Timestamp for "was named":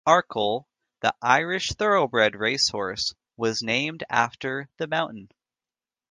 3.37-4.03